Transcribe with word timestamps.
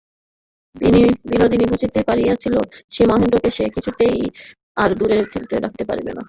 বিনোদিনী 1.25 1.65
বুঝিতে 1.71 1.99
পারিয়াছিল, 2.09 2.55
সেই 2.91 3.07
মহেন্দ্রকে 3.07 3.49
সে 3.51 3.65
কিছুতেই 3.75 4.17
আর 4.77 4.89
দূরে 4.99 5.17
ঠেলিয়া 5.31 5.59
রাখিতে 5.59 5.85
পারিবে 5.89 6.11
না। 6.11 6.19